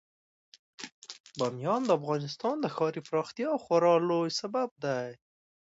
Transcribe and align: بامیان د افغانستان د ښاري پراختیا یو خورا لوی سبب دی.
بامیان 1.39 1.81
د 1.85 1.89
افغانستان 1.99 2.55
د 2.59 2.65
ښاري 2.75 3.01
پراختیا 3.07 3.45
یو 3.51 3.55
خورا 3.63 3.93
لوی 4.09 4.29
سبب 4.41 4.69
دی. 4.83 5.09